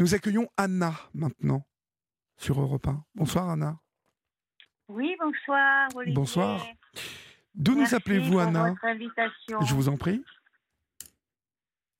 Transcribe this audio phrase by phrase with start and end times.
[0.00, 1.62] Nous accueillons Anna maintenant
[2.38, 3.04] sur Europe 1.
[3.14, 3.78] Bonsoir Anna.
[4.88, 6.14] Oui, bonsoir Olivier.
[6.14, 6.66] Bonsoir.
[7.54, 9.60] D'où nous appelez-vous Anna votre invitation.
[9.60, 10.24] Je vous en prie.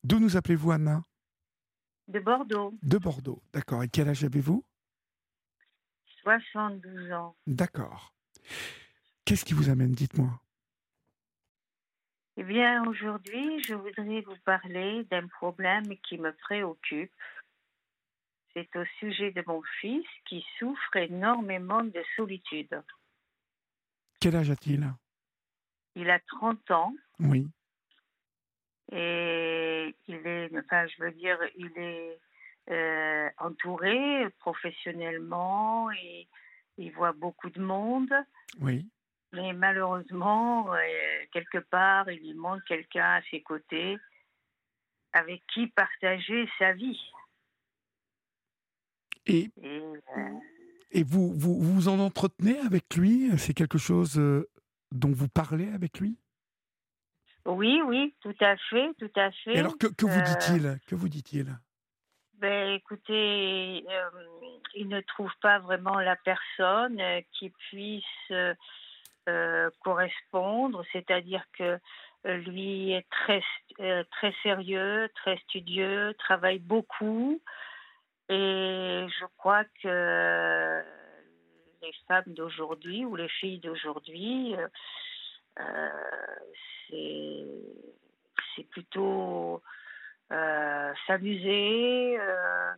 [0.03, 1.03] D'où nous appelez-vous Anna
[2.07, 3.43] De Bordeaux, De Bordeaux.
[3.53, 3.83] D'accord.
[3.83, 4.65] Et quel âge avez-vous
[6.23, 7.35] 72 ans.
[7.45, 8.15] D'accord.
[9.25, 10.41] Qu'est-ce qui vous amène Dites-moi.
[12.37, 17.11] Eh bien, aujourd'hui, je voudrais vous parler d'un problème qui me préoccupe.
[18.53, 22.81] C'est au sujet de mon fils qui souffre énormément de solitude.
[24.19, 24.91] Quel âge a-t-il?
[25.95, 27.47] Il a 30 ans Oui.
[28.91, 32.19] et il est, enfin, je veux dire, il est
[32.69, 36.27] euh, entouré professionnellement et
[36.77, 38.13] il voit beaucoup de monde.
[38.59, 38.85] Oui.
[39.33, 40.79] Mais malheureusement, euh,
[41.31, 43.97] quelque part, il lui manque quelqu'un à ses côtés
[45.13, 46.99] avec qui partager sa vie.
[49.27, 49.99] Et, Et, euh,
[50.91, 53.29] et vous, vous vous en entretenez avec lui?
[53.37, 54.49] C'est quelque chose euh,
[54.91, 56.17] dont vous parlez avec lui?
[57.45, 59.55] Oui, oui, tout à fait, tout à fait.
[59.55, 60.79] Et alors, que, que vous Euh, dit-il?
[60.87, 61.57] Que vous dit-il?
[62.35, 64.09] Ben, écoutez, euh,
[64.75, 66.99] il ne trouve pas vraiment la personne
[67.33, 71.79] qui puisse euh, correspondre, c'est-à-dire que
[72.25, 73.43] lui est très,
[73.79, 77.41] euh, très sérieux, très studieux, travaille beaucoup,
[78.31, 80.81] et je crois que
[81.81, 84.55] les femmes d'aujourd'hui ou les filles d'aujourd'hui,
[85.59, 85.89] euh,
[88.55, 89.61] c'est plutôt
[90.31, 92.17] euh, s'amuser.
[92.19, 92.71] Euh,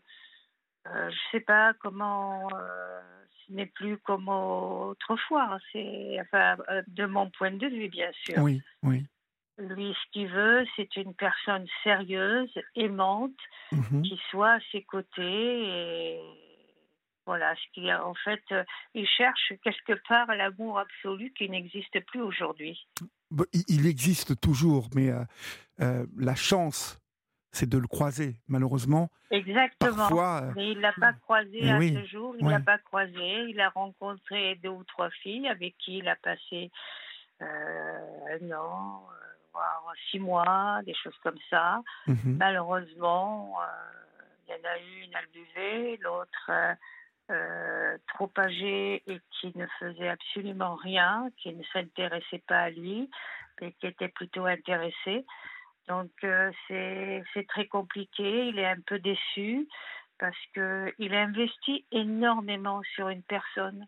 [0.88, 2.50] euh, je sais pas comment.
[2.50, 5.60] ce n'est plus comme autrefois.
[5.72, 8.40] C'est enfin de mon point de vue, bien sûr.
[8.40, 9.06] Oui, oui.
[9.60, 13.38] Lui, ce qu'il veut, c'est une personne sérieuse, aimante,
[13.72, 14.02] Mhm.
[14.02, 15.22] qui soit à ses côtés.
[15.22, 16.20] Et
[17.26, 18.64] voilà, ce qui en fait, euh,
[18.96, 22.88] il cherche quelque part l'amour absolu qui n'existe plus aujourd'hui.
[23.68, 25.24] Il- existe toujours, mais euh,
[25.82, 27.00] euh, la chance,
[27.52, 28.36] c'est de le croiser.
[28.48, 29.96] Malheureusement, Exactement.
[29.96, 32.52] parfois, euh, Mais il l'a pas croisé Mais à oui, ce jour, il ouais.
[32.54, 33.44] l'a pas croisé.
[33.50, 36.72] Il a rencontré deux ou trois filles avec qui il a passé
[37.40, 39.08] un an,
[39.56, 41.82] euh, six mois, des choses comme ça.
[42.08, 42.38] mhm.
[42.38, 43.66] Malheureusement, euh,
[44.48, 46.52] il y en a une, elle buvait, l'autre
[47.32, 53.10] euh, trop âgée et qui ne faisait absolument rien, qui ne s'intéressait pas à lui,
[53.62, 55.26] mais qui était plutôt intéressée.
[55.88, 59.68] Donc euh, c'est c'est très compliqué, il est un peu déçu
[60.20, 63.88] parce qu'il investit énormément sur une personne.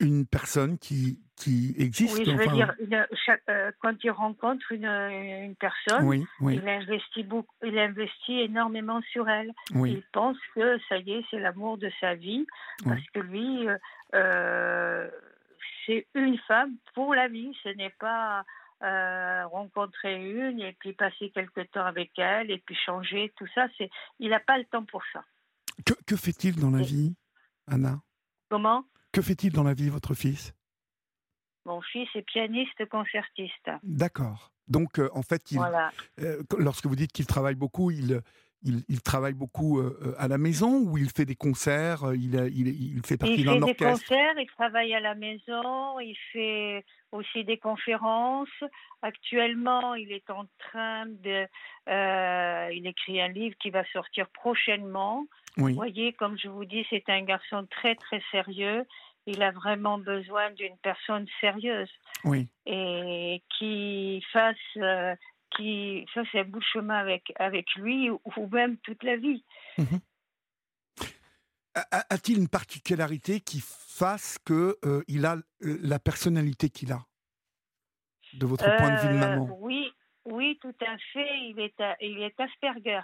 [0.00, 2.18] Une personne qui, qui existe.
[2.18, 6.26] Oui, je veux enfin, dire, une- chaque- euh, quand il rencontre une, une personne, oui,
[6.40, 9.52] oui, il investit beaucoup, il investit énormément sur elle.
[9.74, 9.92] oui.
[9.92, 12.46] Il pense que ça y est, c'est l'amour de sa vie,
[12.84, 13.78] parce que lui, euh,
[14.14, 15.10] euh,
[15.86, 17.56] c'est une femme pour la vie.
[17.62, 18.44] Ce n'est pas
[18.82, 23.66] euh, rencontrer une et puis passer quelque temps avec elle et puis changer, tout ça.
[23.78, 25.24] C'est, il n'a pas le temps pour ça.
[25.86, 27.14] Que, que fait-il dans la vie,
[27.66, 28.00] Anna?
[28.50, 28.84] Comment?
[29.16, 30.52] Que fait-il dans la vie, votre fils?
[31.64, 33.70] Mon fils est pianiste concertiste.
[33.82, 34.52] D'accord.
[34.68, 35.90] Donc, euh, en fait, il, Voilà.
[36.20, 38.20] euh, lorsque vous dites qu'il travaille beaucoup, il,
[38.62, 42.46] il, il travaille beaucoup euh, à la maison ou il fait des concerts il, a-
[42.48, 44.06] il, il fait partie Il d'un fait des orchestre?
[44.06, 48.50] concerts, il travaille à la maison, il fait aussi des conférences.
[49.00, 51.46] Actuellement, il est en train de...
[52.70, 55.24] il écrit un livre qui va sortir prochainement.
[55.58, 55.72] Oui.
[55.72, 58.84] Vous voyez, comme je vous dis, c'est un garçon très, très sérieux.
[59.26, 61.90] Il a vraiment besoin d'une personne sérieuse
[62.24, 62.48] Oui.
[62.64, 65.14] et qui fasse, euh,
[65.56, 69.44] qui fasse un bout de chemin avec, avec lui ou, ou même toute la vie.
[71.74, 77.04] A- A-t-il une particularité qui fasse que euh, il a euh, la personnalité qu'il a?
[78.34, 79.92] De votre point de vue de Euh, maman Oui,
[80.24, 81.38] oui, tout à fait.
[81.50, 83.00] Il est, a- il est Asperger.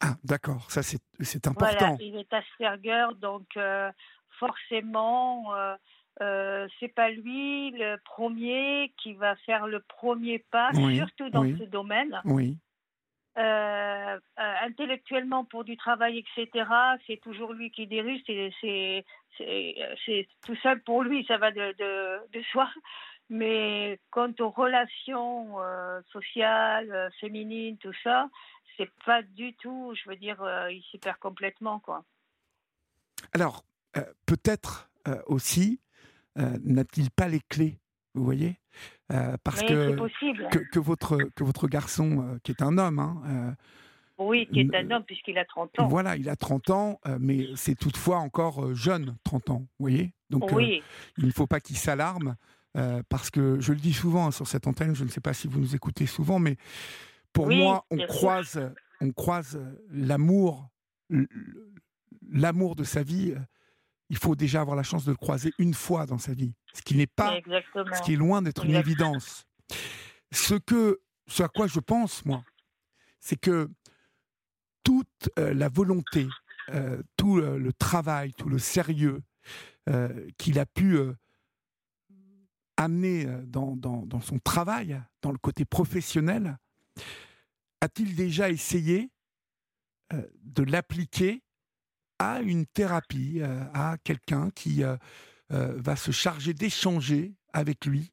[0.00, 0.70] Ah, d'accord.
[0.70, 1.96] Ça, c'est Voilà, important.
[2.00, 3.90] il est Asperger, donc euh,
[4.38, 5.74] forcément, euh,
[6.20, 11.42] euh, c'est pas lui le premier qui va faire le premier pas, Oui, surtout dans
[11.42, 11.56] oui.
[11.58, 12.20] ce domaine.
[12.24, 12.58] Oui.
[13.38, 16.66] Euh, euh, intellectuellement, pour du travail, etc.,
[17.06, 18.22] c'est toujours lui qui dirige.
[18.26, 19.04] C'est,
[20.44, 22.68] tout seul pour lui, ça va de, de, de soi.
[23.30, 28.28] Mais quant aux relations euh, sociales, féminines, tout ça,
[28.76, 32.04] c'est pas du tout, je veux dire, il s'y perd complètement, quoi.
[33.32, 33.64] Alors,
[33.96, 35.80] euh, peut-être euh, aussi,
[36.38, 37.78] euh, n'a-t-il pas les clés,
[38.14, 38.58] vous voyez?
[39.44, 39.94] Parce que,
[40.48, 43.54] que, que votre, que votre garçon, qui est un homme, hein,
[44.16, 45.86] Oui, qui est un homme puisqu'il a 30 ans.
[45.86, 50.14] Voilà, il a 30 ans, mais c'est toutefois encore jeune, 30 ans, vous voyez?
[50.30, 50.82] Donc oui.
[51.18, 52.36] il ne faut pas qu'il s'alarme,
[53.10, 55.46] parce que je le dis souvent hein, sur cette antenne, je ne sais pas si
[55.46, 56.56] vous nous écoutez souvent, mais
[57.34, 58.72] pour moi, on croise,
[59.02, 59.60] on croise
[59.90, 60.70] l'amour,
[62.30, 63.34] l'amour de sa vie
[64.12, 66.82] il faut déjà avoir la chance de le croiser une fois dans sa vie, ce
[66.82, 67.40] qui n'est pas,
[67.94, 69.46] ce qui est loin d'être une évidence.
[70.30, 72.44] Ce que, ce à quoi je pense moi,
[73.20, 73.70] c'est que
[74.84, 76.28] toute euh, la volonté,
[76.68, 79.22] euh, tout le, travail, tout le sérieux
[79.88, 80.98] euh, qu'il a pu
[82.76, 86.58] amener dans, dans, son travail, dans le côté professionnel,
[87.80, 89.10] a-t-il déjà essayé
[90.12, 91.42] de l'appliquer
[92.22, 94.96] à une thérapie, euh, à quelqu'un qui euh,
[95.52, 98.12] euh, va se charger d'échanger avec lui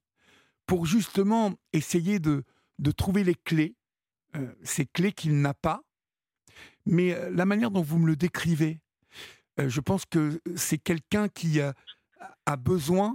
[0.66, 2.44] pour justement essayer de,
[2.80, 3.76] de trouver les clés,
[4.64, 5.82] ces clés qu'il n'a pas.
[6.86, 8.80] Mais la manière dont vous me le décrivez,
[9.58, 13.14] je pense que c'est quelqu'un qui a besoin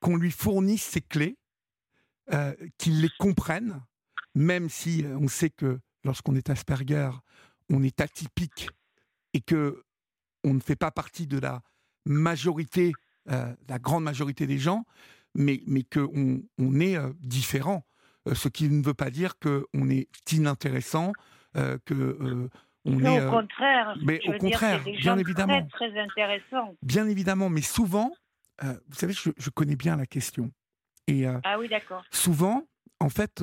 [0.00, 1.36] qu'on lui fournisse ces clés,
[2.78, 3.82] qu'il les comprenne,
[4.36, 7.10] même si on sait que lorsqu'on est Asperger,
[7.70, 8.68] on est atypique
[9.34, 9.82] et que
[10.48, 11.62] on ne fait pas partie de la
[12.06, 12.92] majorité,
[13.30, 14.84] euh, la grande majorité des gens,
[15.34, 17.84] mais, mais qu'on on est euh, différent.
[18.26, 21.12] Euh, ce qui ne veut pas dire qu'on est inintéressant,
[21.86, 22.48] que
[22.84, 23.26] on est.
[23.26, 23.96] Au contraire.
[24.02, 25.66] Mais au contraire, bien évidemment.
[25.68, 26.76] Très, très intéressant.
[26.82, 28.12] Bien évidemment, mais souvent,
[28.62, 30.52] vous savez, je, connais bien la question.
[31.08, 32.04] Et, ah oui, d'accord.
[32.12, 32.62] Souvent,
[33.00, 33.42] en fait,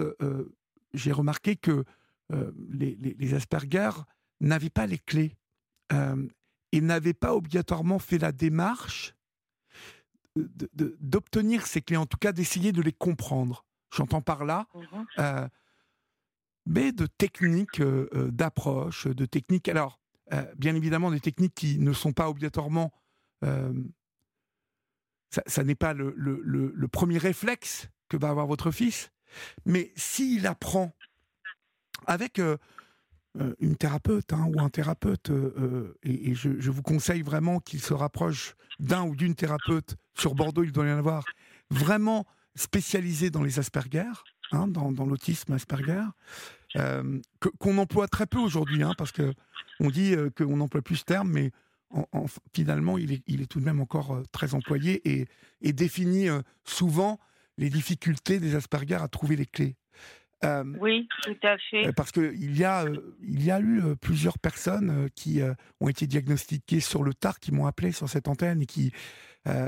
[0.93, 1.83] j'ai remarqué que
[2.29, 3.89] les, les, les, Asperger
[4.39, 5.35] n'avaient pas les clés
[6.75, 9.15] il n'avait pas obligatoirement fait la démarche
[10.35, 13.65] d'obtenir ces clés, en tout cas d'essayer de les comprendre.
[13.93, 14.67] J'entends par là,
[15.19, 15.47] euh,
[16.65, 19.69] mais de techniques euh, euh, d'approche, de techniques.
[19.69, 19.99] Alors,
[20.57, 22.91] bien évidemment, des techniques qui ne sont pas obligatoirement.
[25.29, 29.11] ça, n'est pas le, le, premier réflexe que va avoir votre fils,
[29.65, 30.93] mais s'il apprend
[32.07, 32.57] avec euh,
[33.59, 37.93] une thérapeute hein, ou un thérapeute, euh, euh, et, je, vous conseille vraiment qu'il se
[37.93, 39.95] rapproche d'un ou d'une thérapeute.
[40.17, 41.25] Sur Bordeaux, il doit y en avoir
[41.69, 44.11] vraiment spécialisé dans les Asperger,
[44.51, 46.03] hein, dans, l'autisme Asperger,
[47.59, 49.33] qu'on emploie très peu aujourd'hui, hein, parce que
[49.79, 51.51] on dit qu'on n'emploie plus ce terme, mais
[52.53, 55.27] finalement, il est, il est, tout de même encore très employé et,
[55.61, 56.27] et définit
[56.63, 57.19] souvent
[57.57, 59.75] les difficultés des Asperger à trouver les clés.
[60.43, 61.87] Euh, oui, tout à fait.
[61.87, 65.41] Euh, parce qu'il y, a, euh, il y a eu plusieurs personnes qui
[65.79, 68.91] ont été diagnostiquées sur le tard, qui m'ont appelé sur cette antenne et qui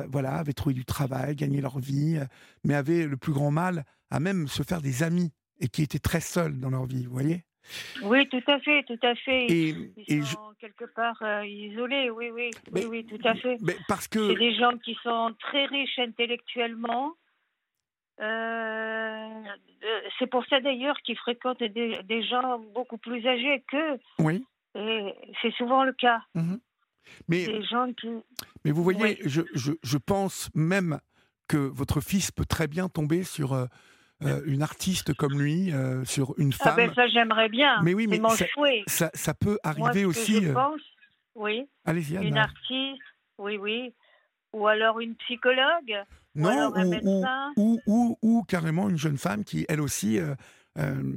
[0.10, 2.20] voilà, avaient trouvé du travail, gagné leur vie,
[2.64, 6.00] mais avaient le plus grand mal à même se faire des amis et qui étaient
[6.00, 7.44] très seuls dans leur vie, vous voyez?
[8.02, 9.46] Oui, tout à fait, tout à fait.
[9.48, 9.76] Et,
[10.08, 13.58] Ils sont quelque part isolés, oui, oui, oui, oui, tout à fait.
[13.62, 17.14] Mais parce que c'est des gens qui sont très riches intellectuellement,
[18.20, 19.44] euh,
[20.18, 24.00] c'est pour ça d'ailleurs qu'ils fréquentent des, gens beaucoup plus âgés qu'eux.
[24.20, 24.46] Oui.
[24.76, 26.22] Et c'est souvent le cas.
[26.34, 26.60] Mhm.
[27.30, 28.10] Mais, des gens qui...
[28.66, 31.00] mais vous voyez, je, je, je, pense même
[31.48, 33.66] que votre fils peut très bien tomber sur euh,
[34.24, 35.72] euh, une artiste comme lui,
[36.04, 36.74] sur une femme.
[36.74, 37.82] Ah ben ça j'aimerais bien.
[37.82, 38.20] Mais oui, mais
[38.88, 40.44] ça, ça, peut arriver aussi.
[40.44, 40.82] je pense,
[41.36, 41.66] oui.
[41.86, 42.16] Allez-y.
[42.18, 43.02] Une artiste,
[43.38, 43.94] oui, oui.
[44.52, 46.04] Ou alors une psychologue.
[46.38, 46.72] Non,
[47.58, 50.36] ou, ou, ou, carrément une jeune femme qui, elle aussi, euh,
[50.78, 51.14] euh,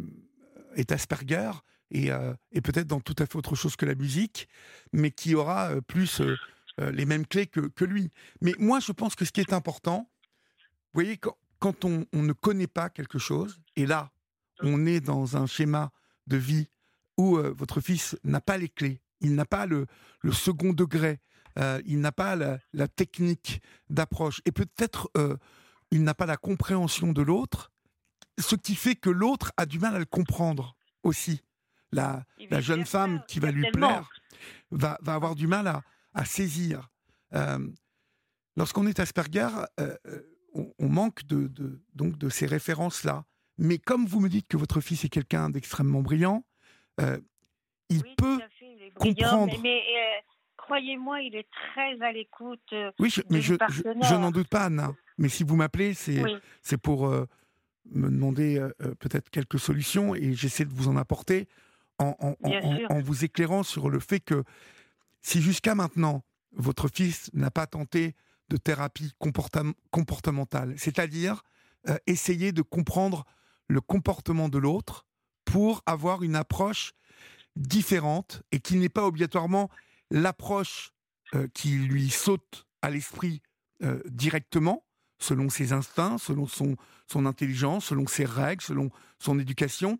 [0.74, 1.52] est Asperger
[1.90, 4.48] et, euh, et peut-être dans tout à fait autre chose que la musique,
[4.92, 6.22] mais qui aura plus
[6.78, 8.10] les mêmes clés que, que, lui.
[8.40, 10.08] Mais moi, je pense que ce qui est important,
[10.58, 14.12] vous voyez, quand, quand on, on, ne connaît pas quelque chose, et là,
[14.62, 15.92] on est dans un schéma
[16.26, 16.68] de vie
[17.18, 19.86] où votre fils n'a pas les clés, il n'a pas le,
[20.20, 21.20] le second degré,
[21.58, 25.36] euh, il n'a pas la, technique d'approche et peut-être euh,
[25.90, 27.72] il n'a pas la compréhension de l'autre,
[28.38, 31.42] ce qui fait que l'autre a du mal à le comprendre aussi.
[31.92, 32.24] La,
[32.60, 34.08] jeune femme qui va lui plaire
[34.70, 35.82] va, avoir du mal
[36.14, 36.88] à, saisir.
[37.34, 37.58] Euh,
[38.56, 39.48] lorsqu'on est Asperger,
[40.54, 41.50] on, manque de,
[41.94, 43.24] donc de ces références-là.
[43.58, 46.44] Mais comme vous me dites que votre fils est quelqu'un d'extrêmement brillant,
[47.88, 48.38] il peut
[48.94, 49.52] comprendre
[50.70, 52.60] croyez-moi, il est très à l'écoute.
[52.72, 54.94] Euh, oui, mais je, je, n'en doute pas, Anna.
[55.18, 56.22] Mais si vous m'appelez, c'est
[56.62, 57.26] c'est pour euh,
[57.90, 61.48] me demander euh, peut-être quelques solutions et j'essaie de vous en apporter
[61.98, 64.44] en, en, vous éclairant sur le fait que
[65.20, 66.22] si jusqu'à maintenant,
[66.52, 68.14] votre fils n'a pas tenté
[68.48, 69.12] de thérapie
[69.90, 71.42] comportementale, c'est-à-dire
[72.06, 73.26] essayer de comprendre
[73.68, 75.04] le comportement de l'autre
[75.44, 76.92] pour avoir une approche
[77.54, 79.68] différente et qu'il n'est pas obligatoirement
[80.10, 80.92] l'approche
[81.54, 83.40] qui lui saute à l'esprit
[84.06, 84.84] directement,
[85.20, 86.76] selon ses instincts, selon son,
[87.06, 89.98] son intelligence, selon ses règles, selon son éducation.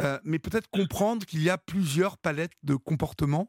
[0.00, 3.48] Euh, mais peut-être comprendre qu'il y a plusieurs palettes de comportements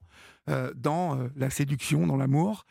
[0.50, 2.66] euh, dans euh, la séduction, dans l'amour,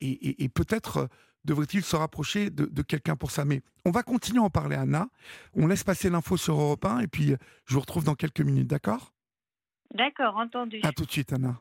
[0.00, 1.08] et, peut-être
[1.44, 3.44] devrait-il se rapprocher de, quelqu'un pour ça.
[3.44, 5.08] Mais on va continuer à en parler, Anna.
[5.54, 7.34] On laisse passer l'info sur Europe 1, et puis
[7.66, 9.12] je vous retrouve dans quelques minutes, d'accord?
[9.94, 10.80] D'accord, entendu.
[10.82, 11.60] À tout de suite, Anna.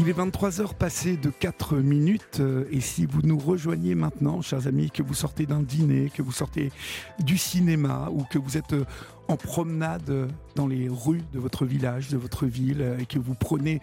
[0.00, 4.68] Il est 23h passé de 4 minutes euh, et si vous nous rejoignez maintenant, chers
[4.68, 6.70] amis, que vous sortez d'un dîner, que vous sortez
[7.18, 8.84] du cinéma ou que vous êtes euh,
[9.28, 13.80] en promenade dans les rues de votre village, de votre ville, et que vous prenez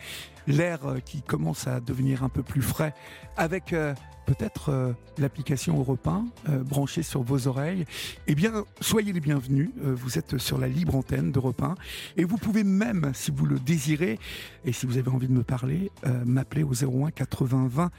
[0.48, 2.94] l'air qui commence à devenir un peu plus frais
[3.38, 3.94] avec euh,
[4.26, 7.86] peut-être euh, l'application Europe 1 euh, branchée sur vos oreilles,
[8.28, 9.70] eh bien, soyez les bienvenus.
[9.82, 11.76] vous êtes sur la libre antenne d'Europe 1
[12.18, 14.20] et vous pouvez même, si vous le désirez,
[14.66, 15.92] et si vous avez envie de me parler,
[16.26, 17.92] m'appeler au 01 80 20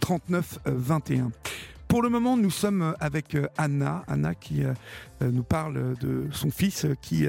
[0.00, 1.30] 39 21.
[1.88, 4.72] Pour le moment, nous sommes avec euh, Anna, Anna qui euh,
[5.22, 7.26] euh, nous parle de son fils qui,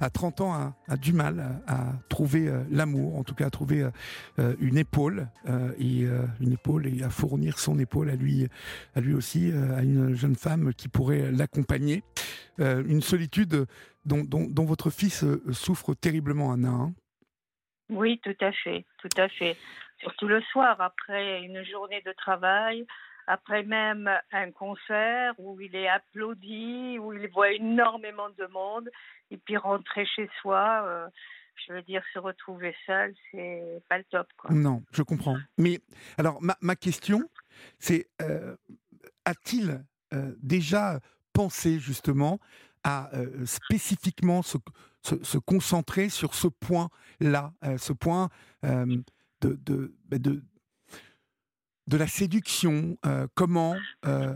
[0.00, 3.84] à 30 ans, a, du mal à trouver l'amour, en tout cas à trouver
[4.60, 5.28] une épaule,
[5.78, 6.04] et
[6.40, 8.46] une épaule et à fournir son épaule à lui,
[8.94, 12.02] à lui aussi, à une jeune femme qui pourrait l'accompagner.
[12.58, 13.66] une solitude
[14.04, 16.68] dont, votre fils souffre terriblement, Anna.
[16.68, 16.92] Hein.
[17.90, 19.56] oui, tout à fait, tout à fait.
[20.00, 22.86] Surtout le soir, après une journée de travail,
[23.26, 28.90] après même un concert où il est applaudi, où il voit énormément de monde,
[29.30, 31.08] et puis rentrer chez soi, euh,
[31.66, 34.28] je veux dire, se retrouver seul, c'est pas le top.
[34.36, 34.50] Quoi.
[34.54, 35.36] Non, je comprends.
[35.58, 35.80] Mais
[36.18, 37.28] alors, ma, ma question,
[37.78, 38.56] c'est euh,
[39.24, 41.00] a-t-il euh, déjà
[41.32, 42.38] pensé justement
[42.86, 43.10] à
[43.46, 44.58] spécifiquement se,
[45.00, 48.28] se, concentrer sur ce point-là, ce point
[48.62, 49.02] de,
[49.40, 50.42] de, bah, de
[51.86, 53.76] de la séduction, euh, comment
[54.06, 54.34] euh,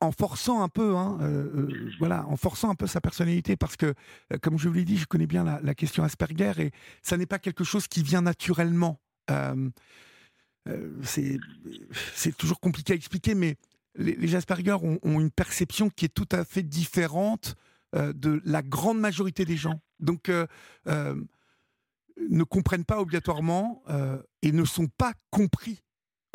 [0.00, 3.94] en, forçant un peu, hein, euh, voilà, en forçant un peu sa personnalité, parce que,
[4.42, 7.38] comme je vous l'ai dit, je connais bien la, question Asperger et ça n'est pas
[7.38, 9.00] quelque chose qui vient naturellement.
[11.02, 11.38] c'est
[12.36, 13.56] toujours compliqué à expliquer, mais
[13.94, 17.54] les, Asperger ont, ont, une perception qui est tout à fait différente
[17.92, 19.80] de la grande majorité des gens.
[20.00, 20.30] Donc,
[20.88, 23.84] ne comprennent pas obligatoirement
[24.42, 25.80] et ne sont pas compris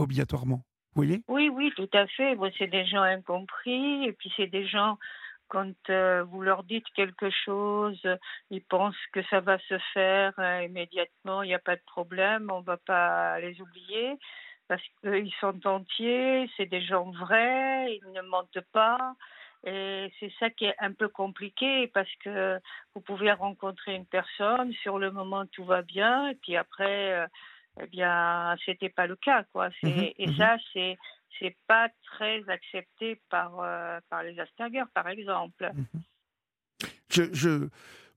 [0.02, 0.62] obligatoirement.
[0.94, 1.22] Voyez?
[1.28, 2.38] Oui, oui, tout à fait.
[2.58, 4.98] c'est des gens incompris, et puis c'est des gens,
[5.48, 8.02] quand euh, vous leur dites quelque chose,
[8.50, 12.52] ils pensent que ça va se faire euh, immédiatement, il n'y a pas de problème,
[12.52, 14.18] on ne va pas les oublier,
[14.68, 19.16] parce qu'ils sont entiers, c'est des gens vrais, ils ne mentent pas.
[19.64, 22.60] Et c'est ça qui est un peu compliqué parce que
[22.96, 27.28] vous pouvez rencontrer une personne, sur le moment tout va bien, et puis après, euh,
[27.80, 29.70] eh bien, c'était pas le cas, quoi.
[29.84, 29.88] Mmh
[30.18, 30.98] et mmh ça, c'est
[31.40, 35.72] c'est pas très accepté par euh, par les Asperger, par exemple.
[35.74, 36.00] Mmh
[37.10, 37.68] je, je,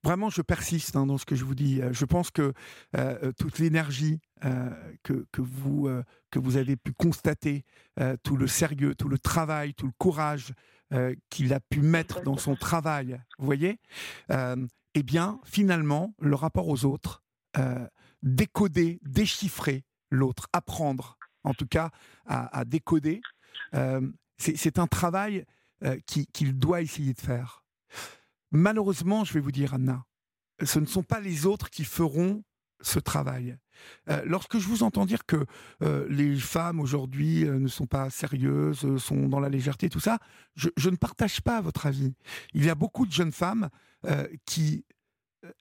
[0.03, 1.81] vraiment, je persiste hein, dans ce que je vous dis.
[1.91, 2.53] Je pense que
[2.97, 4.71] euh, toute l'énergie euh,
[5.03, 5.89] que, que, vous
[6.31, 7.65] que vous avez pu constater,
[8.23, 10.53] tout le sérieux, tout le travail, tout le courage
[11.29, 13.81] qu'il a pu mettre dans son travail, vous voyez,
[14.31, 17.25] eh bien, finalement, le rapport aux autres
[18.25, 21.91] décoder, déchiffrer l'autre, apprendre en tout cas
[22.27, 23.21] à, décoder,
[23.75, 24.01] euh,
[24.39, 25.45] c'est un travail
[25.85, 27.65] euh, qu'il doit essayer de faire.
[28.51, 30.05] Malheureusement, je vais vous dire, Anna,
[30.63, 32.43] ce ne sont pas les autres qui feront
[32.81, 33.59] ce travail.
[34.09, 35.45] Euh, lorsque je vous entends dire que
[36.09, 40.19] les femmes aujourd'hui ne sont pas sérieuses, sont dans la légèreté, tout ça,
[40.55, 42.15] je, ne partage pas votre avis.
[42.55, 43.69] Il y a beaucoup de jeunes femmes
[44.47, 44.85] qui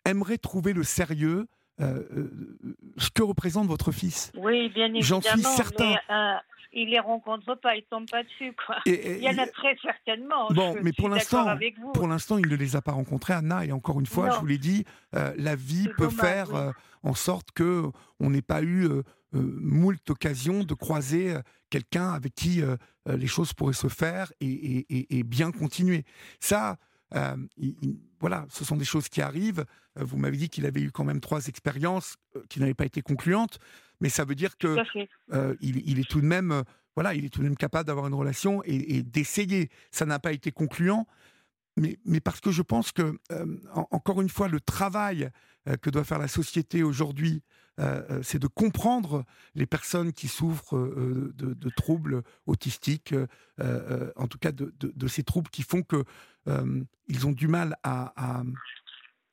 [0.05, 1.47] aimeraient trouver le sérieux
[1.79, 4.31] ce que représente votre fils.
[4.35, 5.01] Oui, bien évidemment.
[5.01, 5.89] J'en suis certain.
[5.89, 6.35] Mais, euh,
[6.75, 8.53] il les rencontre pas, il tombe pas dessus.
[8.65, 8.77] Quoi.
[8.85, 10.47] il y en a très certainement.
[10.49, 11.55] Bon, mais pour l'instant,
[11.93, 13.63] pour l'instant, il ne les a pas rencontrés, Anna.
[13.65, 17.83] Et encore une fois, je vous l'ai dit, la vie peut faire en sorte que
[18.19, 18.89] on n'ait pas eu
[19.33, 21.35] moult occasions de croiser
[21.69, 22.63] quelqu'un avec qui
[23.05, 26.05] les choses pourraient se faire et, et bien continuer.
[26.39, 26.77] Ça,
[28.19, 29.65] voilà, ce sont des choses qui arrivent.
[29.99, 32.85] Euh, vous m'avez dit qu'il avait eu quand même trois expériences euh, qui n'avaient pas
[32.85, 33.59] été concluantes,
[33.99, 34.77] mais ça veut dire que
[35.33, 36.63] euh, il, est tout de même,
[36.95, 39.69] voilà, il est tout de même capable d'avoir une relation et, d'essayer.
[39.91, 41.05] Ça n'a pas été concluant,
[41.75, 43.17] mais, mais, parce que je pense que,
[43.73, 45.29] encore une fois, le travail
[45.81, 47.41] que doit faire la société aujourd'hui,
[48.21, 53.15] c'est de comprendre les personnes qui souffrent de, troubles autistiques,
[53.59, 56.03] en tout cas de, ces troubles qui font que
[57.07, 58.43] ils ont du mal à,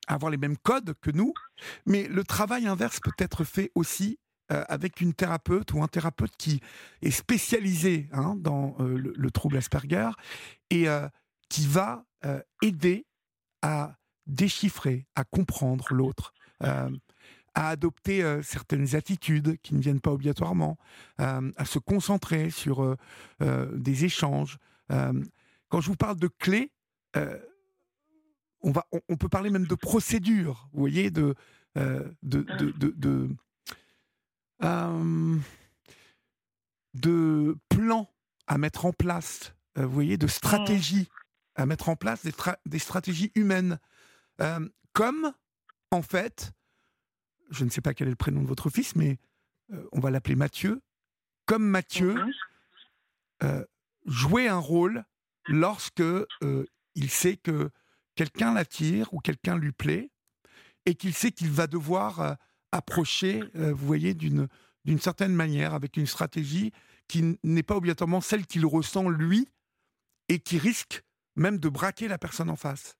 [0.06, 1.34] avoir les mêmes codes que nous,
[1.86, 4.18] mais le travail inverse peut être fait aussi
[4.50, 6.60] euh, avec une thérapeute ou un thérapeute qui
[7.02, 10.10] est spécialisé hein, dans euh, le, trouble Asperger
[10.70, 11.08] et euh,
[11.48, 12.04] qui va
[12.60, 13.06] aider
[13.62, 13.96] à
[14.26, 20.78] déchiffrer, à comprendre l'autre, à adopter certaines attitudes qui ne viennent pas obligatoirement,
[21.18, 22.96] à se concentrer sur
[23.40, 24.58] des échanges.
[24.88, 26.70] quand je vous parle de clés,
[27.16, 31.34] on, va, on, peut parler même de procédure, vous voyez, de,
[31.74, 33.28] de, de, de
[34.62, 35.38] euh,
[36.94, 38.10] de plans
[38.48, 41.08] à mettre en place, euh, vous voyez, de stratégies
[41.54, 42.26] à mettre en place,
[42.66, 43.78] des, stratégies humaines.
[44.40, 45.32] Euh, comme,
[45.90, 46.52] en fait,
[47.50, 49.18] je ne sais pas quel est le prénom de votre fils, mais
[49.92, 50.80] on va l'appeler Mathieu,
[51.46, 52.14] comme Mathieu
[53.40, 53.64] mhm.
[54.04, 55.04] jouer un rôle
[55.46, 56.02] lorsque
[56.96, 57.70] il sait que
[58.16, 60.10] quelqu'un l'attire ou quelqu'un lui plaît
[60.86, 62.36] et qu'il sait qu'il va devoir
[62.72, 64.48] approcher, euh, vous voyez, d'une
[64.86, 66.72] d'une certaine manière, avec une stratégie
[67.06, 69.46] qui n'est pas obligatoirement celle qu'il ressent lui
[70.28, 71.02] et qui risque
[71.36, 72.96] même de braquer la personne en face.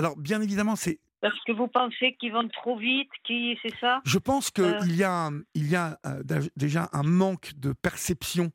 [0.00, 0.98] Alors, bien évidemment, c'est.
[1.20, 4.00] Parce que vous pensez qu'ils vont trop vite, qui c'est ça?
[4.04, 4.86] Je pense qu'il euh.
[4.86, 6.22] y a, il y a euh,
[6.56, 8.50] déjà un manque de perception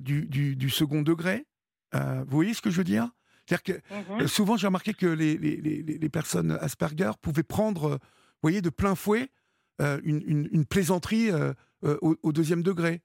[0.00, 1.46] du, du, second degré.
[1.92, 3.10] vous voyez ce que je veux dire?
[3.46, 4.26] C'est-à-dire que mhm.
[4.26, 8.00] souvent, j'ai remarqué que les, les, les, personnes Asperger pouvaient prendre
[8.42, 9.30] voyez, de plein fouet
[9.82, 11.52] euh, une, plaisanterie euh,
[11.84, 13.02] euh, au, deuxième degré,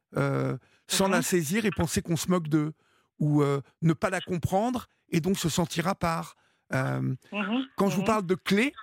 [0.88, 2.74] sans la saisir et penser qu'on se moque d'eux,
[3.20, 3.44] ou
[3.82, 6.36] ne pas la comprendre et donc se sentir à part.
[6.72, 7.16] Mmh
[7.76, 8.74] quand je vous mmh parle de clés,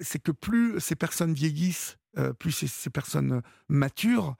[0.00, 1.98] c'est que plus ces personnes vieillissent,
[2.38, 4.36] plus ces, personnes maturent,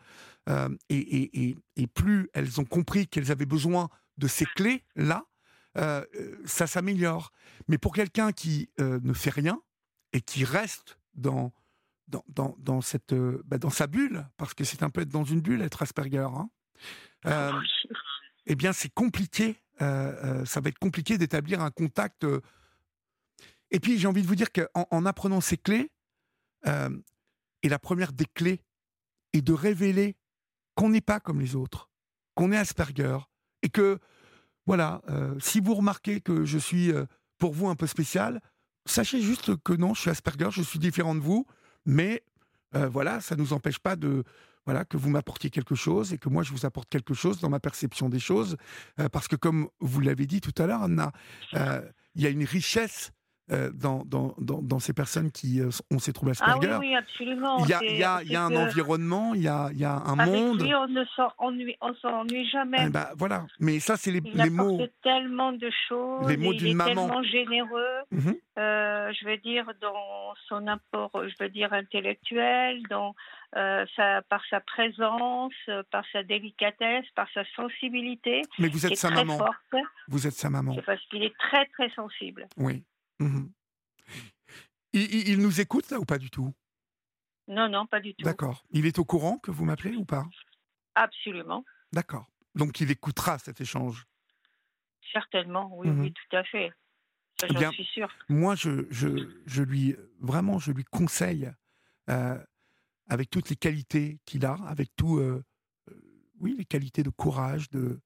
[0.88, 5.25] et, et, plus elles ont compris qu'elles avaient besoin de ces clés-là,
[6.45, 7.30] ça s'améliore.
[7.68, 9.61] Mais pour quelqu'un qui ne fait rien
[10.14, 11.52] et qui reste dans,
[12.28, 15.25] dans, dans, cette, euh, bah, dans sa bulle, parce que c'est un peu être dans
[15.25, 16.28] une bulle, être Asperger.
[16.35, 16.49] Hein.
[17.26, 17.52] Euh,
[18.47, 19.57] eh bien, c'est compliqué.
[19.81, 22.27] Euh, ça va être compliqué d'établir un contact.
[23.70, 25.90] Et puis, j'ai envie de vous dire qu'en en apprenant ces clés,
[26.66, 28.62] et la première des clés
[29.33, 30.16] est de révéler
[30.74, 31.90] qu'on n'est pas comme les autres,
[32.35, 33.18] qu'on est Asperger,
[33.62, 33.98] et que,
[34.66, 35.02] voilà,
[35.38, 36.92] si vous remarquez que je suis
[37.38, 38.40] pour vous un peu spécial,
[38.87, 41.46] sachez juste que non, je suis Asperger, je suis différent de vous,
[41.87, 42.22] mais
[42.74, 44.24] euh, voilà, ça ne nous empêche pas de
[44.66, 47.48] voilà que vous m'apportiez quelque chose et que moi je vous apporte quelque chose dans
[47.48, 48.57] ma perception des choses,
[49.00, 51.12] euh, parce que comme vous l'avez dit tout à l'heure, Anna,
[51.54, 51.81] euh,
[52.14, 53.12] il y a une richesse
[53.51, 56.69] euh, dans, dans, dans, ces personnes qui euh, ont ces troubles Asperger.
[56.71, 57.65] Ah oui, oui, absolument.
[57.65, 59.79] Il y a, il y a, il y a un environnement, il y a, il
[59.79, 60.61] y a un Avec monde.
[60.61, 61.05] Lui, on ne
[61.95, 62.85] s'ennuie jamais.
[62.87, 64.79] Eh ben, voilà, mais ça, c'est les, il les mots.
[65.03, 66.29] Tellement de choses.
[66.29, 67.07] Les mots d'une maman.
[67.07, 73.15] tellement généreux, mmh euh, je veux dire, dans son apport, je veux dire, intellectuel, dans,
[73.55, 75.55] sa, par sa présence,
[75.93, 78.43] par sa délicatesse, par sa sensibilité.
[78.59, 79.39] Mais vous êtes sa maman.
[79.39, 79.85] Forte.
[80.09, 80.75] Vous êtes sa maman.
[80.75, 82.49] C'est parce qu'il est très, très sensible.
[82.57, 82.83] Oui.
[83.18, 83.46] Mmh
[84.94, 86.52] il, nous écoute là ou pas du tout?
[87.46, 88.24] Non, non, pas du tout.
[88.24, 88.64] D'accord.
[88.70, 90.26] Il est au courant que vous m'appelez ou pas?
[90.94, 91.64] Absolument.
[91.92, 92.26] D'accord.
[92.54, 94.07] Donc il écoutera cet échange?
[95.12, 96.72] Certainement, oui, mmh oui, tout à fait.
[97.44, 98.09] Eh suis sûr.
[98.28, 101.52] Moi, je, je, lui, vraiment, je lui conseille,
[102.11, 102.37] euh,
[103.09, 105.44] avec toutes les qualités qu'il a, avec tout, euh,
[105.90, 105.94] euh,
[106.40, 108.00] oui, les qualités de courage, de,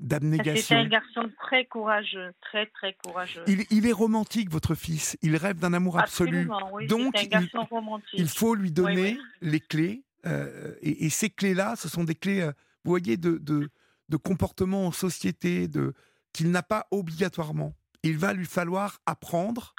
[0.00, 0.62] d'abnégation.
[0.66, 3.44] C'est un garçon très courageux, très très courageux.
[3.46, 5.16] Il, est romantique, votre fils.
[5.22, 6.48] Il rêve d'un amour absolu.
[6.88, 8.08] Donc, un garçon il, romantique.
[8.14, 10.02] il faut lui donner les clés.
[10.26, 12.52] Euh, et, ces clés-là, ce sont des clés, euh,
[12.84, 13.70] vous voyez, de, de,
[14.08, 15.94] de, comportement en société, de
[16.32, 17.74] qu'il n'a pas obligatoirement.
[18.02, 19.74] Il va lui falloir apprendre,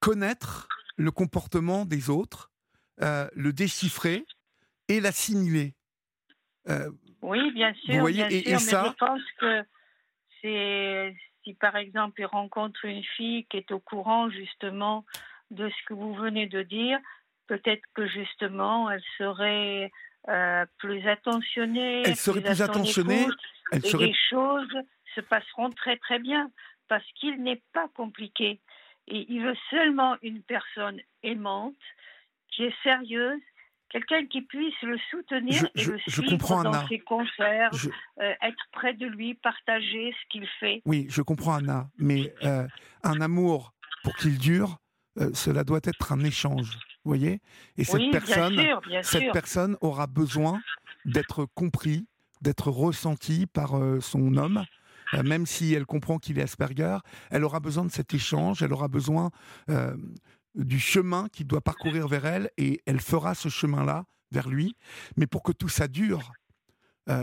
[0.00, 2.50] connaître le comportement des autres,
[3.02, 4.24] euh, le déchiffrer
[4.88, 5.74] et l'assimiler.
[7.24, 9.62] Oui, bien sûr, bien sûr, mais je pense que
[10.42, 15.06] c'est si par exemple il rencontre une fille qui est au courant justement
[15.50, 16.98] de ce que vous venez de dire,
[17.46, 19.90] peut-être que justement elle serait
[20.28, 22.02] euh, plus attentionnée.
[22.04, 23.26] Elle serait plus, attentionnée.
[23.72, 24.76] et les choses
[25.14, 26.50] se passeront très très bien
[26.88, 28.60] parce qu'il n'est pas compliqué
[29.06, 31.74] et il veut seulement une personne aimante
[32.50, 33.40] qui est sérieuse
[33.94, 37.70] quelqu'un qui puisse le soutenir et le suivre dans ses concerts,
[38.20, 40.82] euh, être près de lui, partager ce qu'il fait.
[40.84, 42.66] Oui, je comprends Anna, mais euh,
[43.04, 44.78] un amour, pour qu'il dure,
[45.20, 47.40] euh, cela doit être un échange, vous voyez?
[47.76, 48.60] Et cette, personne,
[49.02, 50.60] cette personne aura besoin
[51.04, 52.08] d'être compris,
[52.40, 54.64] d'être ressenti par son homme,
[55.22, 56.98] même si elle comprend qu'il est Asperger,
[57.30, 59.30] elle aura besoin de cet échange, elle aura besoin
[60.54, 64.76] du chemin qu'il doit parcourir vers elle, et elle fera ce chemin-là vers lui.
[65.16, 66.32] Mais pour que tout ça dure,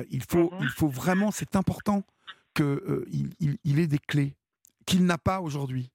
[0.10, 0.60] il, faut, mhm.
[0.62, 2.04] il faut vraiment, c'est important
[2.54, 3.30] qu'il
[3.63, 4.36] il, ait des clés
[4.86, 5.91] qu'il n'a pas aujourd'hui.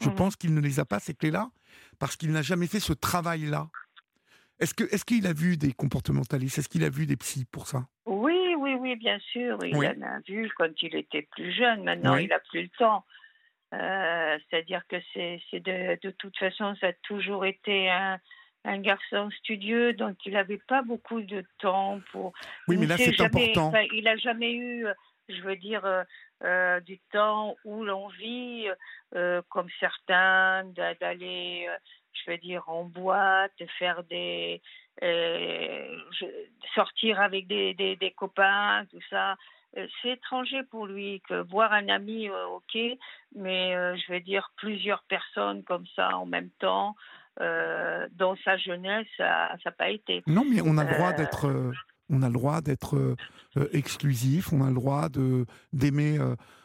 [0.00, 0.14] Je mhm.
[0.14, 1.50] pense qu'il ne les a pas, ces clés-là,
[1.98, 3.68] parce qu'il n'a jamais fait ce travail-là.
[4.58, 6.58] Est-ce qu'il est qu'il a vu des comportementalistes?
[6.58, 7.86] Est-ce qu'il a vu des psys pour ça?
[8.06, 9.58] Oui, oui, oui, bien sûr.
[9.64, 11.84] Il en a vu quand il était plus jeune.
[11.84, 13.04] Maintenant, il n'a plus le temps.
[13.72, 18.18] Euh, c'est-à-dire que c'est de, de, toute façon, ça a toujours été un,
[18.64, 22.32] un garçon studieux, donc il n'avait pas beaucoup de temps pour.
[22.66, 23.72] Oui, mais là, c'est important.
[23.92, 24.86] Il n'a jamais eu,
[25.28, 26.02] je veux dire, euh,
[26.42, 28.66] euh, du temps où l'on vit,
[29.48, 30.64] comme certains,
[31.00, 31.68] d'aller
[32.12, 34.60] je veux dire, en boîte, faire des.
[35.02, 35.98] Euh,
[36.74, 39.36] sortir avec des, des, copains, tout ça.
[39.76, 42.76] Euh, c'est étranger pour lui que voir un ami, euh, ok,
[43.36, 46.96] mais je veux dire plusieurs personnes comme ça en même temps,
[47.38, 50.22] dans sa jeunesse, ça n'a pas été.
[50.26, 51.72] Non, mais on a le droit d'être
[52.10, 53.16] on a le droit d'être
[53.72, 56.18] exclusif, on a le droit de d'aimer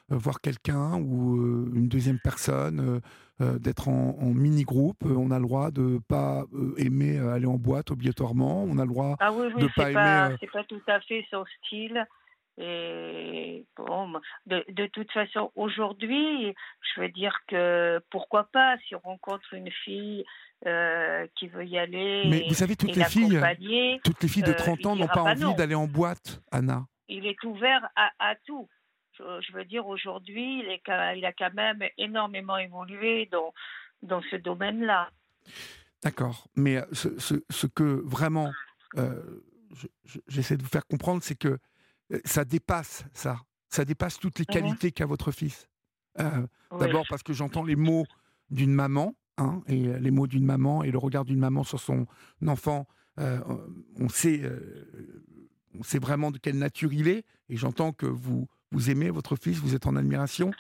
[0.10, 3.02] voir quelqu'un ou une deuxième personne
[3.42, 5.04] euh, d'être en, mini-groupe.
[5.06, 8.64] Euh, on a le droit de pas euh, aimer aller en boîte obligatoirement.
[8.64, 10.38] On a le droit ah oui, oui, de pas aimer.
[10.40, 12.08] C'est pas tout à fait son style.
[12.58, 14.14] Et bon,
[14.46, 19.72] de, de toute façon, aujourd'hui, je veux dire que pourquoi pas, si on rencontre une
[19.84, 20.26] fille
[21.36, 22.24] qui veut y aller.
[22.28, 23.40] Mais vous savez, toutes les filles,
[24.04, 26.86] toutes les filles de 30 ans n'ont pas envie d'aller en boîte, Anna.
[27.08, 28.68] Il est ouvert à, à tout
[29.18, 30.80] je veux dire, aujourd'hui, il,
[31.18, 33.54] il, a quand même énormément évolué dans,
[34.02, 35.10] dans ce domaine-là.
[36.04, 36.48] D'accord.
[36.56, 37.10] Mais euh, ce,
[37.50, 38.52] ce, que vraiment,
[38.98, 39.44] euh,
[40.28, 41.58] j'essaie de vous faire comprendre, c'est que euh,
[42.24, 43.38] ça dépasse ça.
[43.70, 44.54] Ça dépasse toutes les mhm.
[44.54, 45.68] qualités qu'a votre fils.
[46.18, 48.06] D'abord parce que j'entends les mots
[48.50, 52.06] d'une maman, hein, et les mots d'une maman et le regard d'une maman sur son
[52.48, 52.88] enfant.
[53.18, 54.42] on sait,
[55.78, 59.36] on sait vraiment de quelle nature il est, et j'entends que vous vous aimez votre
[59.36, 60.52] fils, vous êtes en admiration.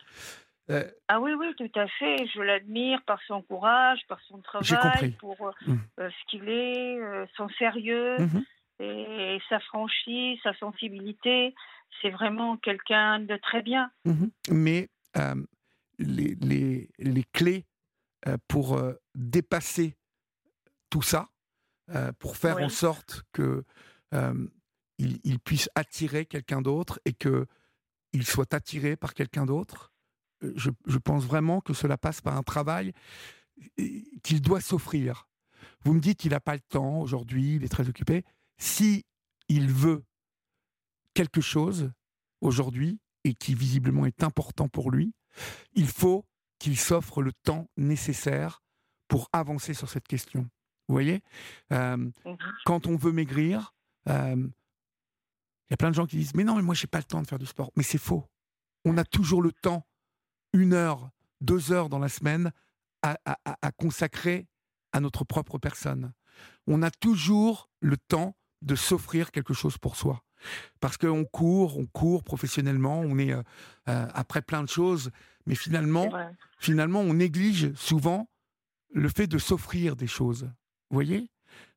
[0.67, 2.27] Ah oui, oui, tout à fait.
[2.33, 5.75] Je l'admire par son courage, par son travail, pour mmh.
[5.97, 6.99] ce qu'il est,
[7.37, 8.41] son sérieux mmh
[8.79, 11.53] et, sa franchise, sa sensibilité.
[12.01, 13.91] C'est vraiment quelqu'un de très bien.
[14.05, 14.89] Mmh Mais
[15.97, 17.65] les, les, les, clés
[18.49, 18.81] pour
[19.13, 19.95] dépasser
[20.89, 21.29] tout ça,
[22.19, 23.63] pour faire en sorte que
[24.97, 27.47] il, il, puisse attirer quelqu'un d'autre et que
[28.15, 29.91] il soit attiré par quelqu'un d'autre.
[30.43, 32.93] Euh, je, pense vraiment que cela passe par un travail
[33.79, 35.27] euh, qu'il doit s'offrir.
[35.83, 38.23] Vous me dites qu'il n'a pas le temps aujourd'hui, il est très occupé.
[38.57, 39.05] Si
[39.49, 40.03] il veut
[41.13, 41.91] quelque chose
[42.41, 45.13] aujourd'hui et qui visiblement est important pour lui,
[45.73, 46.25] il faut
[46.59, 48.63] qu'il s'offre le temps nécessaire
[49.07, 50.49] pour avancer sur cette question.
[50.87, 51.21] Vous voyez
[51.73, 52.11] euh, mmh
[52.65, 53.73] Quand on veut maigrir,
[54.07, 54.51] il
[55.71, 57.21] y a plein de gens qui disent Mais non, mais moi, j'ai pas le temps
[57.21, 57.71] de faire du sport.
[57.75, 58.23] Mais c'est faux.
[58.83, 59.87] On a toujours le temps,
[60.53, 61.09] une heure,
[61.41, 62.51] deux heures dans la semaine,
[63.01, 64.47] à, à, consacrer
[64.91, 66.13] à notre propre personne.
[66.65, 68.35] On a toujours le temps
[68.65, 70.21] de s'offrir quelque chose pour soi.
[70.79, 73.41] Parce qu'on court, on court professionnellement, on est euh,
[73.89, 75.11] euh, après plein de choses,
[75.45, 76.09] mais finalement,
[76.59, 78.29] finalement, on néglige souvent
[78.93, 80.43] le fait de s'offrir des choses.
[80.89, 81.29] Vous voyez?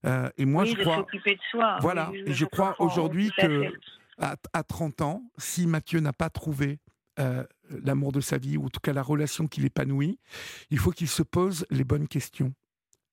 [0.07, 1.07] Euh, et moi, je crois.
[1.13, 1.79] De soi.
[1.81, 2.11] Voilà.
[2.15, 3.73] et je, crois aujourd'hui que
[4.19, 6.79] à, 30 ans, si Mathieu n'a pas trouvé
[7.83, 10.21] l'amour de sa vie, ou en tout cas la relation qui l'épanouit,
[10.71, 12.55] il faut qu'il se pose les bonnes questions.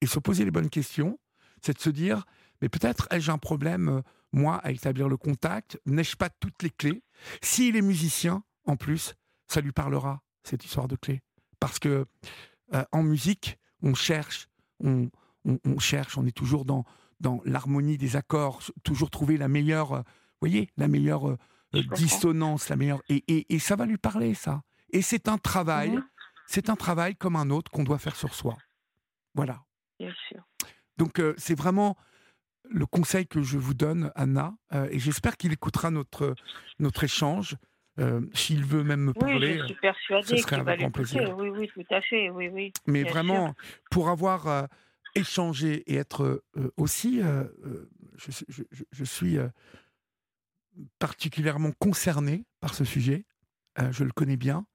[0.02, 1.18] Et se poser les bonnes questions,
[1.64, 2.26] c'est de se dire,
[2.62, 6.70] mais peut-être ai-je un problème, euh, moi, à établir le contact N'ai-je pas toutes les
[6.70, 7.04] clés?
[7.42, 9.16] S'il est musicien, en plus,
[9.48, 11.22] ça lui parlera, cette histoire de clés.
[11.60, 12.06] Parce que
[12.92, 14.50] en musique, on cherche,
[14.84, 15.10] on,
[15.46, 16.84] on, cherche, on est toujours dans,
[17.20, 20.02] dans l'harmonie des accords, toujours trouver la meilleure, euh,
[20.42, 21.38] voyez, la meilleure euh,
[21.96, 24.64] dissonance, la meilleure, et, et, ça va lui parler ça.
[24.92, 26.00] Et c'est un travail,
[26.48, 28.58] c'est un travail comme un autre qu'on doit faire sur soi.
[29.34, 29.64] Voilà.
[30.00, 30.44] Bien sûr.
[30.98, 31.98] Donc euh, c'est vraiment
[32.70, 34.54] le conseil que je vous donne, Anna,
[34.92, 36.36] et j'espère qu'il écoutera notre
[36.80, 37.58] notre échange.
[38.34, 41.38] S'il veut même me parler, oui, je suis persuadée qu'il va plaisir.
[41.38, 42.74] Oui, oui, tout à fait, oui, oui.
[42.88, 43.54] Mais vraiment,
[43.90, 44.68] pour avoir
[45.16, 49.38] échanger et être euh, aussi, euh, euh, je, suis
[51.00, 53.26] particulièrement concerné par ce sujet.
[53.92, 54.66] je le connais bien.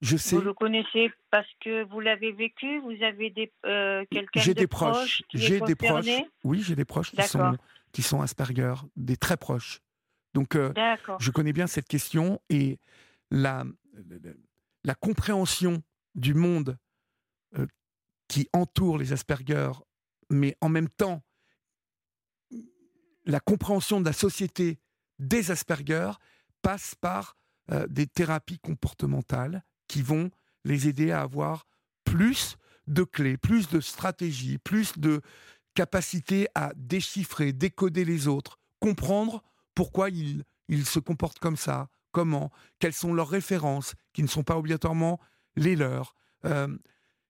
[0.00, 0.36] Je sais.
[0.36, 2.80] Vous le connaissez parce que vous l'avez vécu.
[2.80, 3.52] Vous avez des
[4.10, 5.22] quelqu'un J'ai des proches.
[5.34, 6.06] J'ai des proches.
[6.44, 7.56] Oui, j'ai des proches qui sont
[7.92, 9.80] qui sont Asperger, des très proches.
[10.32, 10.56] Donc,
[11.18, 12.78] je connais bien cette question et
[13.30, 13.64] la,
[14.84, 15.82] la compréhension
[16.14, 16.78] du monde
[17.58, 17.66] euh,
[18.28, 19.72] qui entoure les Asperger,
[20.28, 21.22] mais en même temps
[23.26, 24.78] la compréhension de la société
[25.18, 26.12] des Asperger
[26.62, 27.36] passe par
[27.70, 30.30] euh, des thérapies comportementales qui vont
[30.64, 31.66] les aider à avoir
[32.04, 35.20] plus de clés, plus de stratégies, plus de
[35.74, 39.42] capacité à déchiffrer, décoder les autres, comprendre
[39.74, 44.44] pourquoi ils, ils se comportent comme ça, comment, quelles sont leurs références, qui ne sont
[44.44, 45.18] pas obligatoirement
[45.56, 46.14] les leurs.
[46.44, 46.68] Euh,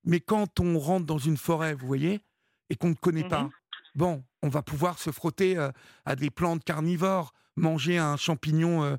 [0.05, 2.21] mais quand on rentre dans une forêt, vous voyez,
[2.69, 3.51] et qu'on ne connaît pas, mmh
[3.95, 5.71] bon, on va pouvoir se frotter euh,
[6.05, 8.97] à des plantes carnivores, manger un champignon euh,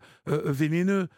[0.52, 1.10] vénéneux,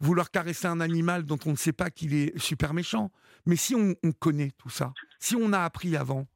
[0.00, 3.10] vouloir caresser un animal dont on ne sait pas qu'il est super méchant.
[3.46, 6.26] Mais si on, connaît tout ça, si on a appris avant,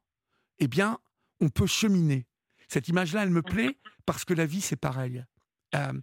[0.59, 0.99] eh bien,
[1.41, 2.27] on peut cheminer.
[2.69, 5.25] Cette image-là, elle me mmh plaît parce que la vie, c'est pareil.
[5.75, 6.01] Mmh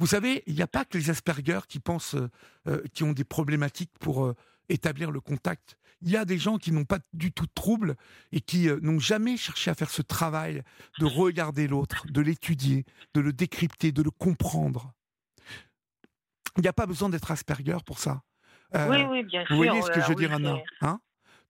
[0.00, 2.16] vous savez, il n'y a pas que les Asperger qui pensent,
[2.92, 4.34] qui ont des problématiques pour
[4.68, 5.76] établir le contact.
[6.02, 7.96] Il y a des gens qui n'ont pas du tout de trouble
[8.32, 10.62] et qui euh, n'ont jamais cherché à faire ce travail
[10.98, 14.92] de regarder l'autre, de l'étudier, de le décrypter, de le comprendre.
[16.56, 18.22] Il n'y a pas besoin d'être Asperger pour ça.
[18.74, 19.56] Euh, oui, oui, bien sûr.
[19.56, 20.98] Vous voyez ce que je veux dire, Anna hein?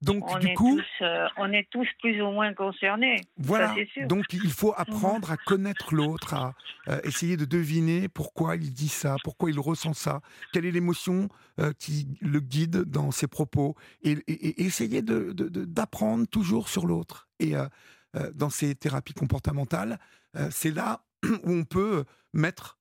[0.02, 3.16] Donc, on du coup, euh, on est tous plus ou moins concernés.
[3.38, 3.74] Voilà.
[3.92, 4.06] sûr.
[4.06, 6.54] Donc, il faut apprendre à connaître l'autre, à
[6.88, 10.20] euh, essayer de deviner pourquoi il dit ça, pourquoi il ressent ça,
[10.52, 11.28] quelle est l'émotion
[11.60, 14.18] euh, qui le guide dans ses propos, et,
[14.62, 17.28] essayer d'apprendre de, toujours sur l'autre.
[17.40, 17.54] Et
[18.34, 19.98] dans ces thérapies comportementales,
[20.50, 21.04] c'est là
[21.44, 22.78] où on peut mettre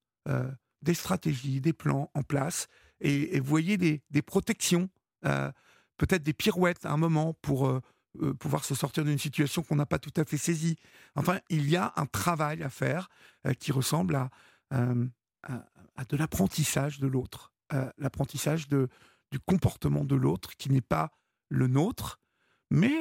[0.86, 2.68] des stratégies, des plans en place,
[3.02, 4.90] et, vous voyez des, protections
[5.98, 7.82] peut-être des pirouettes à un moment pour euh,
[8.22, 10.76] euh, pouvoir se sortir d'une situation qu'on n'a pas tout à fait saisie.
[11.16, 13.10] Enfin, il y a un travail à faire
[13.46, 14.30] euh, qui ressemble à,
[14.72, 17.54] à, de l'apprentissage de l'autre,
[17.98, 21.12] l'apprentissage du comportement de l'autre qui n'est pas
[21.50, 22.20] le nôtre,
[22.72, 23.00] mais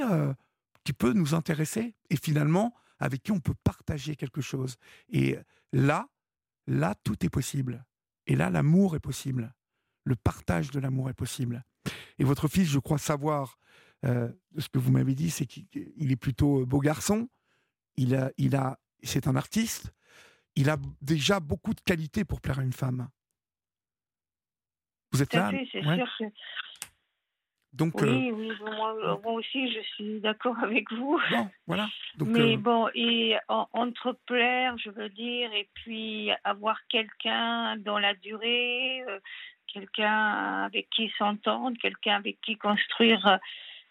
[0.85, 4.77] qui peut nous intéresser et finalement avec qui on peut partager quelque chose.
[5.09, 5.39] Et
[5.73, 6.09] là,
[6.67, 7.85] là, tout est possible.
[8.27, 9.55] Et là, l'amour est possible.
[10.05, 11.65] Le partage de l'amour est possible.
[12.19, 13.59] Et votre fils, je crois savoir,
[14.05, 17.29] euh, ce que vous m'avez dit, c'est qu'il est plutôt euh, beau garçon.
[17.97, 19.93] Il a, il a, c'est un artiste.
[20.57, 23.09] Il a déjà beaucoup de qualités pour plaire à une femme.
[25.13, 25.51] Vous êtes là?
[25.73, 26.25] c'est sûr que...
[27.75, 28.53] Donc, oui, euh, oui,
[29.25, 31.21] moi, aussi, je suis d'accord avec vous.
[31.31, 31.89] Bon, voilà.
[32.21, 39.03] Mais bon, et entre plaire, je veux dire, et puis avoir quelqu'un dans la durée,
[39.75, 43.37] quelqu'un avec qui s'entendre, quelqu'un avec qui construire euh,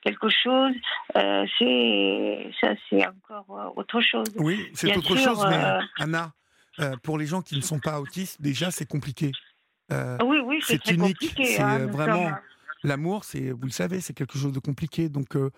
[0.01, 0.73] quelque chose,
[1.17, 4.27] euh, c'est ça, c'est encore euh, autre chose.
[4.37, 5.61] Oui, c'est autre chose, mais
[5.97, 6.31] Anna,
[7.03, 9.31] pour les gens qui ne sont pas autistes, déjà c'est compliqué.
[9.91, 11.33] oui, oui, c'est unique.
[11.35, 12.31] C'est hein, vraiment
[12.83, 15.09] l'amour, c'est vous le savez, c'est quelque chose de compliqué.
[15.09, 15.49] Donc oh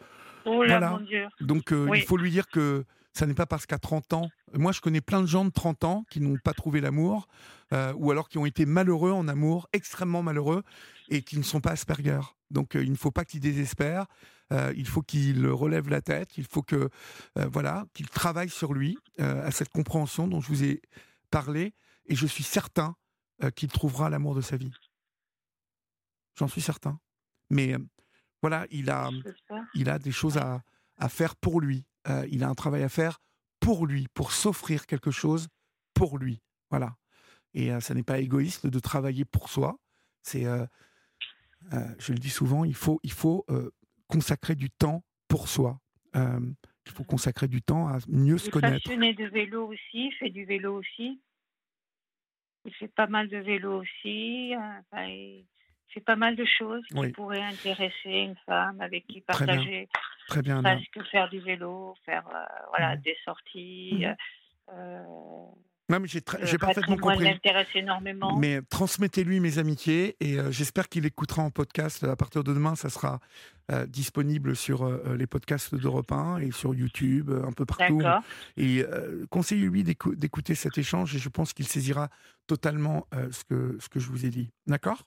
[0.45, 0.99] voilà.
[1.41, 2.85] Donc il faut lui dire que
[3.15, 5.85] ça n'est pas parce qu'à 30 ans, moi je connais plein de gens de 30
[5.85, 7.27] ans qui n'ont pas trouvé l'amour,
[7.71, 10.63] euh, ou alors qui ont été malheureux en amour, extrêmement malheureux,
[11.09, 12.19] et qui ne sont pas Asperger.
[12.51, 14.05] Donc euh, il ne faut pas qu'il désespère,
[14.51, 16.89] euh, il faut qu'il relève la tête, il faut que
[17.35, 20.81] voilà qu'il travaille sur lui, à cette compréhension dont je vous ai
[21.31, 21.73] parlé,
[22.07, 22.95] et je suis certain
[23.55, 24.73] qu'il trouvera l'amour de sa vie.
[26.38, 26.99] J'en suis certain.
[27.49, 27.75] Mais
[28.41, 29.10] voilà, il a,
[29.73, 30.62] il a des choses à,
[30.97, 31.86] à faire pour lui.
[32.08, 33.19] Euh, il a un travail à faire
[33.60, 35.47] pour lui, pour s'offrir quelque chose
[35.93, 36.41] pour lui.
[36.69, 36.95] Voilà.
[37.53, 39.79] Et euh, ça n'est pas égoïste de travailler pour soi.
[40.21, 40.65] C'est, euh,
[41.99, 43.45] je le dis souvent, il faut, il faut
[44.08, 45.79] consacrer du temps pour soi.
[46.13, 48.89] il faut consacrer du temps à mieux se connaître.
[48.91, 51.21] Il de vélo aussi, il fait du vélo aussi.
[52.65, 54.53] Il fait pas mal de vélo aussi.
[54.93, 55.45] il
[55.89, 59.87] fait pas mal de choses qui pourraient intéresser une femme avec qui partager
[60.27, 60.61] Très bien.
[60.93, 63.01] que faire du vélo, faire euh, voilà, mmh.
[63.01, 64.05] des sorties.
[64.05, 64.15] Mmh.
[64.73, 65.03] Euh,
[65.87, 67.23] non, mais j'ai, j'ai parfaitement compris.
[67.23, 68.35] m'intéresse énormément.
[68.37, 72.03] Mais transmettez-lui mes amitiés et euh, j'espère qu'il écoutera en podcast.
[72.03, 73.19] À partir de demain, ça sera
[73.87, 77.99] disponible sur les podcasts d'Europe 1 et sur YouTube, un peu partout.
[78.57, 78.85] Et
[79.31, 82.09] conseillez-lui d'écouter cet échange et je pense qu'il saisira
[82.45, 84.51] totalement ce, que, ce que je vous ai dit.
[84.67, 85.01] D'accord?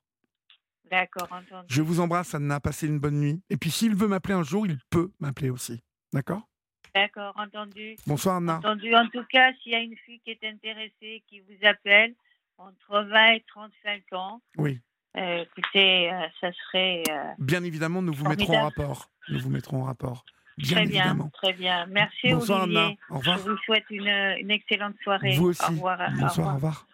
[0.90, 1.66] D'accord, entendu.
[1.68, 2.60] Je vous embrasse, Anna.
[2.60, 3.42] Passez une bonne nuit.
[3.50, 5.82] Et puis, s'il veut m'appeler un jour, il peut m'appeler aussi.
[6.12, 6.48] D'accord?
[6.94, 7.96] D'accord, entendu.
[8.06, 8.56] Bonsoir, Anna.
[8.58, 8.94] Entendu.
[8.94, 12.14] En tout cas, s'il y a une fille qui est intéressée, qui vous appelle,
[12.58, 14.40] entre 20 et 35 ans.
[14.56, 14.80] Oui.
[15.16, 17.02] Euh, écoutez, euh, ça serait.
[17.10, 19.10] Euh, bien évidemment, nous vous mettrons en rapport.
[19.28, 20.24] Nous vous mettrons en rapport.
[20.58, 21.86] Bien très bien, très bien.
[21.86, 22.80] Merci, Bonsoir, Olivier.
[22.80, 22.94] Anna.
[23.10, 23.38] Au revoir.
[23.38, 25.36] Je vous souhaite une, une excellente soirée.
[25.36, 25.62] Vous aussi.
[25.64, 25.98] Au revoir.
[26.18, 26.88] Bonsoir, au revoir.